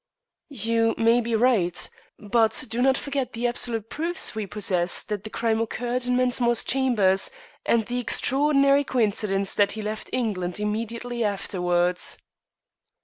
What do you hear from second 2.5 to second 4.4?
do not forget the absolute proofs